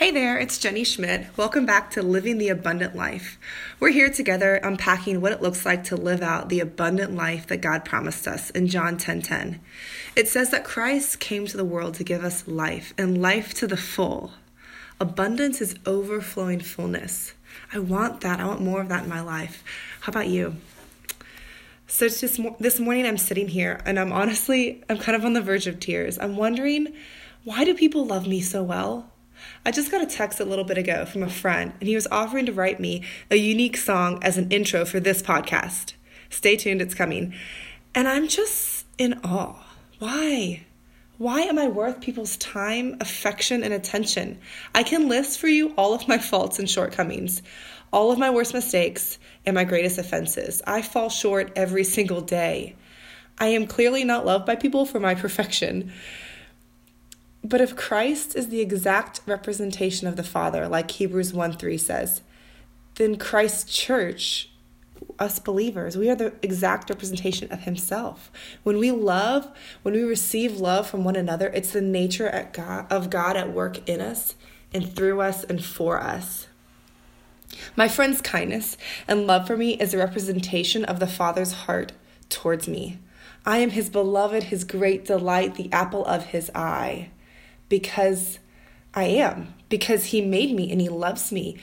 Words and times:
Hey 0.00 0.12
there, 0.12 0.38
it's 0.38 0.56
Jenny 0.56 0.82
Schmidt. 0.82 1.26
Welcome 1.36 1.66
back 1.66 1.90
to 1.90 2.02
Living 2.02 2.38
the 2.38 2.48
Abundant 2.48 2.96
Life. 2.96 3.38
We're 3.78 3.90
here 3.90 4.08
together 4.08 4.54
unpacking 4.54 5.20
what 5.20 5.32
it 5.32 5.42
looks 5.42 5.66
like 5.66 5.84
to 5.84 5.94
live 5.94 6.22
out 6.22 6.48
the 6.48 6.60
abundant 6.60 7.14
life 7.14 7.46
that 7.48 7.60
God 7.60 7.84
promised 7.84 8.26
us 8.26 8.48
in 8.48 8.66
John 8.66 8.96
10:10. 8.96 9.20
10, 9.20 9.22
10. 9.22 9.60
It 10.16 10.26
says 10.26 10.48
that 10.52 10.64
Christ 10.64 11.20
came 11.20 11.46
to 11.46 11.56
the 11.58 11.66
world 11.66 11.92
to 11.96 12.02
give 12.02 12.24
us 12.24 12.48
life 12.48 12.94
and 12.96 13.20
life 13.20 13.52
to 13.56 13.66
the 13.66 13.76
full. 13.76 14.32
Abundance 14.98 15.60
is 15.60 15.74
overflowing 15.84 16.60
fullness. 16.60 17.34
I 17.70 17.78
want 17.78 18.22
that. 18.22 18.40
I 18.40 18.46
want 18.46 18.62
more 18.62 18.80
of 18.80 18.88
that 18.88 19.02
in 19.02 19.10
my 19.10 19.20
life. 19.20 19.62
How 20.00 20.12
about 20.12 20.28
you? 20.28 20.56
So 21.88 22.08
just 22.08 22.40
this 22.58 22.80
morning 22.80 23.04
I'm 23.04 23.18
sitting 23.18 23.48
here 23.48 23.82
and 23.84 24.00
I'm 24.00 24.14
honestly 24.14 24.82
I'm 24.88 24.96
kind 24.96 25.14
of 25.14 25.26
on 25.26 25.34
the 25.34 25.42
verge 25.42 25.66
of 25.66 25.78
tears. 25.78 26.18
I'm 26.18 26.38
wondering 26.38 26.94
why 27.44 27.66
do 27.66 27.74
people 27.74 28.06
love 28.06 28.26
me 28.26 28.40
so 28.40 28.62
well? 28.62 29.10
I 29.64 29.70
just 29.70 29.90
got 29.90 30.02
a 30.02 30.06
text 30.06 30.40
a 30.40 30.44
little 30.44 30.64
bit 30.64 30.78
ago 30.78 31.04
from 31.04 31.22
a 31.22 31.30
friend, 31.30 31.72
and 31.80 31.88
he 31.88 31.94
was 31.94 32.06
offering 32.10 32.46
to 32.46 32.52
write 32.52 32.80
me 32.80 33.02
a 33.30 33.36
unique 33.36 33.76
song 33.76 34.18
as 34.22 34.38
an 34.38 34.50
intro 34.50 34.84
for 34.84 35.00
this 35.00 35.22
podcast. 35.22 35.94
Stay 36.30 36.56
tuned, 36.56 36.80
it's 36.80 36.94
coming. 36.94 37.34
And 37.94 38.08
I'm 38.08 38.28
just 38.28 38.86
in 38.98 39.20
awe. 39.24 39.56
Why? 39.98 40.64
Why 41.18 41.40
am 41.42 41.58
I 41.58 41.68
worth 41.68 42.00
people's 42.00 42.38
time, 42.38 42.96
affection, 43.00 43.62
and 43.62 43.74
attention? 43.74 44.38
I 44.74 44.82
can 44.82 45.08
list 45.08 45.38
for 45.38 45.48
you 45.48 45.74
all 45.76 45.92
of 45.92 46.08
my 46.08 46.16
faults 46.16 46.58
and 46.58 46.70
shortcomings, 46.70 47.42
all 47.92 48.10
of 48.10 48.18
my 48.18 48.30
worst 48.30 48.54
mistakes, 48.54 49.18
and 49.44 49.54
my 49.54 49.64
greatest 49.64 49.98
offenses. 49.98 50.62
I 50.66 50.80
fall 50.80 51.10
short 51.10 51.52
every 51.56 51.84
single 51.84 52.22
day. 52.22 52.74
I 53.38 53.48
am 53.48 53.66
clearly 53.66 54.04
not 54.04 54.24
loved 54.24 54.46
by 54.46 54.56
people 54.56 54.86
for 54.86 55.00
my 55.00 55.14
perfection. 55.24 55.92
But 57.42 57.60
if 57.60 57.74
Christ 57.74 58.36
is 58.36 58.48
the 58.48 58.60
exact 58.60 59.20
representation 59.26 60.06
of 60.06 60.16
the 60.16 60.22
Father, 60.22 60.68
like 60.68 60.90
Hebrews 60.90 61.32
1 61.32 61.54
3 61.54 61.78
says, 61.78 62.22
then 62.96 63.16
Christ's 63.16 63.72
church, 63.72 64.50
us 65.18 65.38
believers, 65.38 65.96
we 65.96 66.10
are 66.10 66.14
the 66.14 66.34
exact 66.42 66.90
representation 66.90 67.50
of 67.50 67.60
Himself. 67.60 68.30
When 68.62 68.76
we 68.76 68.90
love, 68.90 69.48
when 69.82 69.94
we 69.94 70.02
receive 70.02 70.60
love 70.60 70.88
from 70.88 71.02
one 71.02 71.16
another, 71.16 71.48
it's 71.48 71.72
the 71.72 71.80
nature 71.80 72.28
at 72.28 72.52
God, 72.52 72.86
of 72.92 73.08
God 73.08 73.36
at 73.36 73.52
work 73.52 73.88
in 73.88 74.02
us 74.02 74.34
and 74.74 74.94
through 74.94 75.22
us 75.22 75.44
and 75.44 75.64
for 75.64 75.98
us. 75.98 76.46
My 77.74 77.88
friend's 77.88 78.20
kindness 78.20 78.76
and 79.08 79.26
love 79.26 79.46
for 79.46 79.56
me 79.56 79.74
is 79.74 79.94
a 79.94 79.98
representation 79.98 80.84
of 80.84 81.00
the 81.00 81.06
Father's 81.06 81.52
heart 81.52 81.92
towards 82.28 82.68
me. 82.68 82.98
I 83.46 83.58
am 83.58 83.70
His 83.70 83.88
beloved, 83.88 84.44
His 84.44 84.64
great 84.64 85.06
delight, 85.06 85.54
the 85.54 85.72
apple 85.72 86.04
of 86.04 86.26
His 86.26 86.50
eye 86.54 87.08
because 87.70 88.38
I 88.92 89.04
am, 89.04 89.54
because 89.70 90.06
He 90.06 90.20
made 90.20 90.54
me 90.54 90.70
and 90.70 90.82
He 90.82 90.90
loves 90.90 91.32
me. 91.32 91.56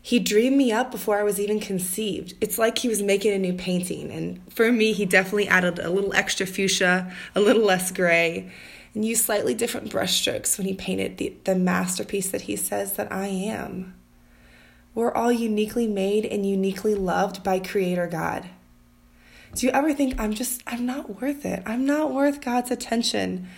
He 0.00 0.20
dreamed 0.20 0.56
me 0.56 0.70
up 0.70 0.92
before 0.92 1.18
I 1.18 1.24
was 1.24 1.40
even 1.40 1.58
conceived. 1.58 2.34
It's 2.40 2.58
like 2.58 2.78
He 2.78 2.88
was 2.88 3.02
making 3.02 3.32
a 3.32 3.38
new 3.38 3.54
painting. 3.54 4.12
And 4.12 4.40
for 4.52 4.70
me, 4.70 4.92
He 4.92 5.04
definitely 5.04 5.48
added 5.48 5.80
a 5.80 5.90
little 5.90 6.14
extra 6.14 6.46
fuchsia, 6.46 7.12
a 7.34 7.40
little 7.40 7.64
less 7.64 7.90
gray, 7.90 8.52
and 8.94 9.04
used 9.04 9.24
slightly 9.24 9.54
different 9.54 9.90
brushstrokes 9.90 10.56
when 10.56 10.68
He 10.68 10.74
painted 10.74 11.16
the, 11.16 11.34
the 11.42 11.56
masterpiece 11.56 12.30
that 12.30 12.42
He 12.42 12.54
says 12.54 12.92
that 12.92 13.10
I 13.10 13.26
am. 13.26 13.94
We're 14.94 15.12
all 15.12 15.32
uniquely 15.32 15.86
made 15.86 16.26
and 16.26 16.44
uniquely 16.44 16.94
loved 16.94 17.42
by 17.42 17.58
Creator 17.58 18.08
God. 18.08 18.48
Do 19.54 19.66
you 19.66 19.72
ever 19.72 19.92
think 19.92 20.18
I'm 20.18 20.32
just, 20.32 20.62
I'm 20.66 20.86
not 20.86 21.20
worth 21.20 21.44
it? 21.44 21.62
I'm 21.66 21.84
not 21.84 22.12
worth 22.12 22.40
God's 22.40 22.70
attention. 22.70 23.48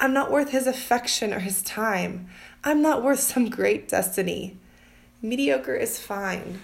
I'm 0.00 0.12
not 0.12 0.30
worth 0.30 0.50
his 0.50 0.66
affection 0.66 1.34
or 1.34 1.40
his 1.40 1.60
time. 1.62 2.28
I'm 2.62 2.80
not 2.80 3.02
worth 3.02 3.20
some 3.20 3.50
great 3.50 3.88
destiny. 3.88 4.56
Mediocre 5.20 5.74
is 5.74 5.98
fine. 5.98 6.60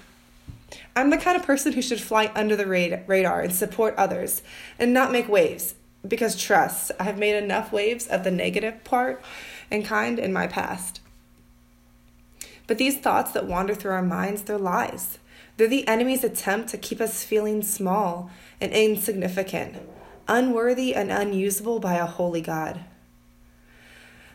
I'm 0.95 1.11
the 1.11 1.19
kind 1.19 1.37
of 1.37 1.45
person 1.45 1.73
who 1.73 1.83
should 1.83 2.01
fly 2.01 2.31
under 2.35 2.55
the 2.55 2.67
radar 2.67 3.41
and 3.41 3.53
support 3.53 3.95
others 3.97 4.43
and 4.79 4.95
not 4.95 5.11
make 5.11 5.29
waves 5.29 5.75
because 6.07 6.41
trust, 6.41 6.93
I 7.01 7.05
have 7.05 7.19
made 7.19 7.37
enough 7.37 7.73
waves 7.73 8.07
of 8.07 8.25
the 8.25 8.31
negative 8.31 8.85
part 8.85 9.23
and 9.71 9.85
kind 9.85 10.19
in 10.19 10.33
my 10.33 10.47
past. 10.47 11.01
But 12.67 12.79
these 12.79 12.99
thoughts 12.99 13.33
that 13.33 13.47
wander 13.47 13.75
through 13.75 13.93
our 13.93 14.03
minds, 14.03 14.43
they're 14.43 14.59
lies. 14.59 15.19
They're 15.57 15.69
the 15.69 15.87
enemy's 15.89 16.25
attempt 16.25 16.69
to 16.71 16.79
keep 16.79 17.01
us 17.01 17.25
feeling 17.25 17.63
small 17.63 18.31
and 18.61 18.73
insignificant, 18.73 19.77
unworthy 20.29 20.95
and 20.95 21.11
unusable 21.11 21.81
by 21.81 21.95
a 21.95 22.07
holy 22.07 22.41
God. 22.41 22.85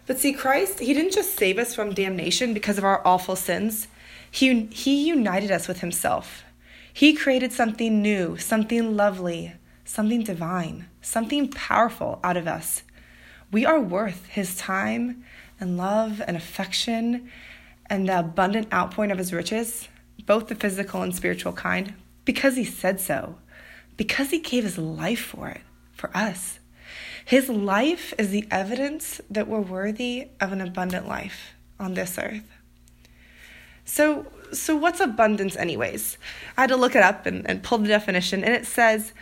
But 0.09 0.17
see, 0.17 0.33
Christ, 0.33 0.79
He 0.79 0.95
didn't 0.95 1.13
just 1.13 1.35
save 1.35 1.59
us 1.59 1.75
from 1.75 1.93
damnation 1.93 2.55
because 2.55 2.79
of 2.79 2.83
our 2.83 3.05
awful 3.05 3.35
sins, 3.35 3.87
He, 4.31 4.65
he 4.71 5.07
united 5.07 5.51
us 5.51 5.67
with 5.67 5.81
Himself. 5.81 6.43
He 6.91 7.13
created 7.13 7.53
something 7.53 8.01
new, 8.01 8.35
something 8.35 8.97
lovely, 8.97 9.53
something 9.85 10.23
divine, 10.23 10.87
something 10.99 11.49
powerful 11.49 12.19
out 12.23 12.37
of 12.37 12.47
us. 12.47 12.81
We 13.51 13.67
are 13.67 13.79
worth 13.79 14.25
His 14.25 14.57
time 14.57 15.23
and 15.59 15.77
love 15.77 16.23
and 16.25 16.35
affection 16.35 17.29
and 17.85 18.09
the 18.09 18.17
abundant 18.17 18.73
outpouring 18.73 19.11
of 19.11 19.19
His 19.19 19.31
riches, 19.31 19.89
both 20.25 20.47
the 20.47 20.55
physical 20.55 21.03
and 21.03 21.15
spiritual 21.15 21.53
kind, 21.53 21.93
because 22.25 22.55
He 22.55 22.65
said 22.65 22.99
so, 22.99 23.35
because 23.95 24.31
He 24.31 24.39
gave 24.39 24.63
His 24.63 24.79
life 24.79 25.21
for 25.21 25.49
it, 25.49 25.61
for 25.93 26.09
us. 26.17 26.57
His 27.29 27.47
life 27.47 28.11
is 28.17 28.31
the 28.31 28.47
evidence 28.49 29.21
that 29.29 29.47
we're 29.47 29.59
worthy 29.59 30.29
of 30.41 30.51
an 30.51 30.61
abundant 30.61 31.07
life 31.07 31.53
on 31.79 31.93
this 31.93 32.17
earth. 32.17 32.49
So, 33.85 34.25
so 34.51 34.75
what's 34.75 34.99
abundance, 34.99 35.55
anyways? 35.55 36.17
I 36.57 36.61
had 36.61 36.71
to 36.71 36.75
look 36.75 36.95
it 36.95 37.03
up 37.03 37.27
and, 37.27 37.47
and 37.47 37.61
pull 37.61 37.77
the 37.77 37.87
definition, 37.87 38.43
and 38.43 38.55
it 38.55 38.65
says 38.65 39.13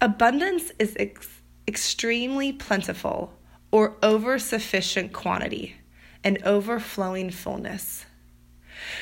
abundance 0.00 0.70
is 0.78 0.94
ex- 0.96 1.40
extremely 1.66 2.52
plentiful 2.52 3.36
or 3.72 3.96
over 4.00 4.38
sufficient 4.38 5.12
quantity, 5.12 5.74
and 6.22 6.40
overflowing 6.44 7.32
fullness. 7.32 8.06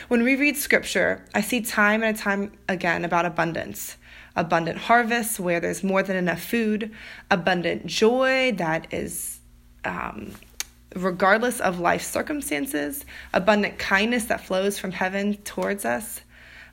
When 0.09 0.23
we 0.23 0.37
read 0.37 0.57
scripture, 0.57 1.27
I 1.35 1.43
see 1.43 1.61
time 1.61 2.03
and 2.03 2.17
time 2.17 2.53
again 2.67 3.05
about 3.05 3.27
abundance 3.27 3.99
abundant 4.37 4.79
harvests 4.79 5.39
where 5.39 5.61
there's 5.61 5.85
more 5.85 6.03
than 6.03 6.17
enough 6.17 6.43
food, 6.43 6.91
abundant 7.31 7.87
joy 7.87 8.53
that 8.53 8.93
is 8.93 9.41
um, 9.85 10.33
regardless 10.95 11.61
of 11.61 11.81
life 11.81 12.03
circumstances, 12.03 13.05
abundant 13.33 13.79
kindness 13.79 14.25
that 14.25 14.45
flows 14.45 14.79
from 14.79 14.93
heaven 14.93 15.35
towards 15.39 15.85
us, 15.85 16.21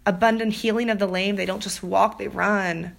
abundant 0.05 0.53
healing 0.53 0.89
of 0.89 0.99
the 0.99 1.07
lame. 1.07 1.35
They 1.35 1.45
don't 1.45 1.63
just 1.63 1.83
walk, 1.83 2.17
they 2.17 2.27
run. 2.27 2.95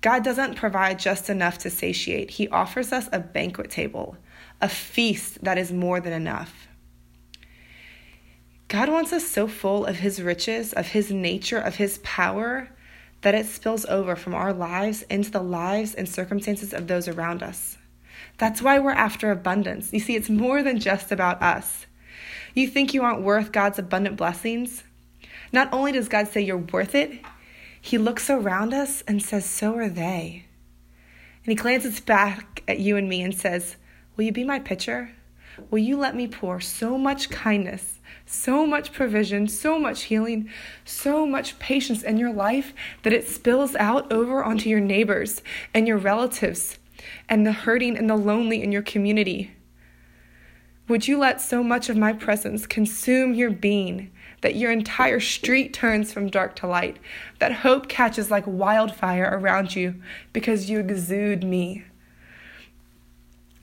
God 0.00 0.22
doesn't 0.22 0.56
provide 0.56 0.98
just 0.98 1.30
enough 1.30 1.58
to 1.58 1.70
satiate, 1.70 2.30
He 2.30 2.48
offers 2.48 2.92
us 2.92 3.08
a 3.12 3.20
banquet 3.20 3.70
table, 3.70 4.16
a 4.60 4.68
feast 4.68 5.42
that 5.42 5.58
is 5.58 5.72
more 5.72 6.00
than 6.00 6.12
enough. 6.12 6.68
God 8.68 8.88
wants 8.88 9.12
us 9.12 9.26
so 9.26 9.46
full 9.46 9.86
of 9.86 9.96
His 9.96 10.20
riches, 10.22 10.72
of 10.72 10.88
His 10.88 11.10
nature, 11.10 11.58
of 11.58 11.76
His 11.76 11.98
power, 11.98 12.68
that 13.24 13.34
it 13.34 13.46
spills 13.46 13.86
over 13.86 14.14
from 14.14 14.34
our 14.34 14.52
lives 14.52 15.02
into 15.08 15.30
the 15.30 15.42
lives 15.42 15.94
and 15.94 16.06
circumstances 16.06 16.74
of 16.74 16.86
those 16.86 17.08
around 17.08 17.42
us. 17.42 17.78
That's 18.36 18.60
why 18.60 18.78
we're 18.78 18.90
after 18.90 19.30
abundance. 19.30 19.92
You 19.94 20.00
see, 20.00 20.14
it's 20.14 20.28
more 20.28 20.62
than 20.62 20.78
just 20.78 21.10
about 21.10 21.42
us. 21.42 21.86
You 22.52 22.68
think 22.68 22.92
you 22.92 23.02
aren't 23.02 23.22
worth 23.22 23.50
God's 23.50 23.78
abundant 23.78 24.18
blessings? 24.18 24.84
Not 25.52 25.72
only 25.72 25.90
does 25.90 26.08
God 26.08 26.28
say 26.28 26.42
you're 26.42 26.58
worth 26.58 26.94
it, 26.94 27.12
He 27.80 27.96
looks 27.96 28.28
around 28.28 28.74
us 28.74 29.02
and 29.08 29.22
says, 29.22 29.46
So 29.46 29.74
are 29.74 29.88
they. 29.88 30.44
And 31.44 31.52
He 31.52 31.54
glances 31.54 32.00
back 32.00 32.62
at 32.68 32.78
you 32.78 32.98
and 32.98 33.08
me 33.08 33.22
and 33.22 33.34
says, 33.34 33.76
Will 34.16 34.24
you 34.24 34.32
be 34.32 34.44
my 34.44 34.58
pitcher? 34.58 35.12
Will 35.70 35.78
you 35.78 35.96
let 35.96 36.14
me 36.14 36.26
pour 36.26 36.60
so 36.60 36.98
much 36.98 37.30
kindness, 37.30 38.00
so 38.26 38.66
much 38.66 38.92
provision, 38.92 39.48
so 39.48 39.78
much 39.78 40.04
healing, 40.04 40.48
so 40.84 41.26
much 41.26 41.58
patience 41.58 42.02
in 42.02 42.16
your 42.16 42.32
life 42.32 42.72
that 43.02 43.12
it 43.12 43.28
spills 43.28 43.74
out 43.76 44.12
over 44.12 44.42
onto 44.42 44.68
your 44.68 44.80
neighbors 44.80 45.42
and 45.72 45.86
your 45.86 45.98
relatives 45.98 46.78
and 47.28 47.46
the 47.46 47.52
hurting 47.52 47.96
and 47.96 48.08
the 48.08 48.16
lonely 48.16 48.62
in 48.62 48.72
your 48.72 48.82
community? 48.82 49.52
Would 50.86 51.08
you 51.08 51.18
let 51.18 51.40
so 51.40 51.62
much 51.62 51.88
of 51.88 51.96
my 51.96 52.12
presence 52.12 52.66
consume 52.66 53.32
your 53.32 53.50
being 53.50 54.10
that 54.42 54.56
your 54.56 54.70
entire 54.70 55.20
street 55.20 55.72
turns 55.72 56.12
from 56.12 56.28
dark 56.28 56.54
to 56.56 56.66
light, 56.66 56.98
that 57.38 57.52
hope 57.52 57.88
catches 57.88 58.30
like 58.30 58.44
wildfire 58.46 59.30
around 59.32 59.74
you 59.74 59.94
because 60.34 60.68
you 60.68 60.80
exude 60.80 61.42
me? 61.42 61.84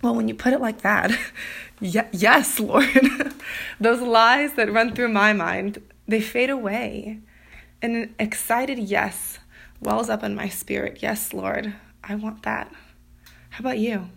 Well, 0.02 0.16
when 0.16 0.28
you 0.28 0.34
put 0.34 0.54
it 0.54 0.62
like 0.62 0.82
that, 0.82 1.12
yes, 1.80 2.60
Lord, 2.60 2.90
those 3.80 4.02
lies 4.02 4.54
that 4.54 4.72
run 4.72 4.96
through 4.96 5.10
my 5.10 5.34
mind, 5.34 5.82
they 6.08 6.22
fade 6.22 6.50
away. 6.50 7.20
And 7.82 7.96
an 7.96 8.16
excited 8.20 8.78
yes 8.80 9.40
wells 9.80 10.10
up 10.10 10.24
in 10.24 10.36
my 10.36 10.50
spirit. 10.50 11.00
Yes, 11.02 11.34
Lord, 11.34 11.74
I 12.04 12.16
want 12.16 12.44
that. 12.44 12.72
How 13.52 13.60
about 13.60 13.80
you? 13.80 14.10